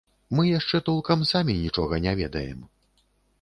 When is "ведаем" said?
2.23-2.65